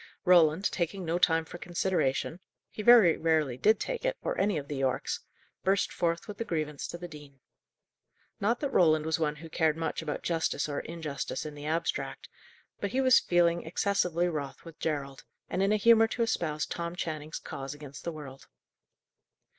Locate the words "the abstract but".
11.53-12.89